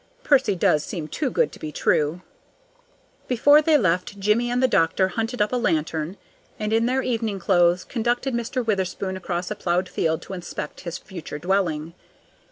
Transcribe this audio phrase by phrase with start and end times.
[0.23, 2.21] Percy does seem too good to be true.
[3.27, 6.17] Before they left, Jimmie and the doctor hunted up a lantern,
[6.57, 8.65] and in their evening clothes conducted Mr.
[8.65, 11.93] Witherspoon across a plowed field to inspect his future dwelling.